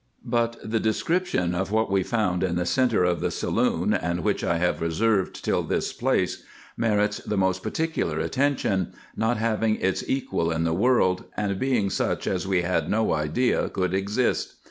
Eut 0.27 0.55
the 0.63 0.79
description 0.79 1.53
of 1.53 1.71
what 1.71 1.91
we 1.91 2.01
found 2.01 2.41
in 2.41 2.55
the 2.55 2.65
centre 2.65 3.03
of 3.03 3.21
the 3.21 3.29
saloon, 3.29 3.93
and 3.93 4.21
which 4.23 4.43
I 4.43 4.57
have 4.57 4.81
reserved 4.81 5.45
till 5.45 5.61
this 5.61 5.93
place, 5.93 6.43
merits 6.75 7.17
the 7.17 7.37
most 7.37 7.61
particular 7.61 8.17
attention, 8.19 8.93
not 9.15 9.37
having 9.37 9.75
its 9.75 10.03
equal 10.09 10.49
in 10.49 10.63
the 10.63 10.73
world, 10.73 11.25
and 11.37 11.59
being 11.59 11.91
such 11.91 12.25
as 12.25 12.47
we 12.47 12.63
had 12.63 12.89
no 12.89 13.13
idea 13.13 13.69
could 13.69 13.93
exist. 13.93 14.55